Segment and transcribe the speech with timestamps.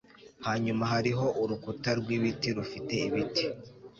[0.45, 3.45] Hanyuma hariho urukuta rwibiti rufite ibiti